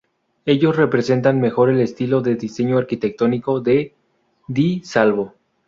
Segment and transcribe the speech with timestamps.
[0.47, 3.93] Ellos representan mejor el estilo de diseño arquitectónico de
[4.47, 5.35] Di Salvo.